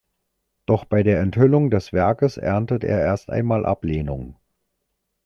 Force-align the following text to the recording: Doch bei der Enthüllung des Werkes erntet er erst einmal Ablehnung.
Doch 0.65 0.85
bei 0.85 1.03
der 1.03 1.19
Enthüllung 1.19 1.69
des 1.69 1.93
Werkes 1.93 2.37
erntet 2.37 2.83
er 2.83 3.01
erst 3.01 3.29
einmal 3.29 3.67
Ablehnung. 3.67 4.35